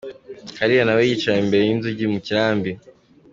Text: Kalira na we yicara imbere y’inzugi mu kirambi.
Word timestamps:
Kalira 0.57 0.83
na 0.85 0.93
we 0.97 1.01
yicara 1.09 1.37
imbere 1.43 1.63
y’inzugi 1.65 2.05
mu 2.13 2.19
kirambi. 2.25 2.71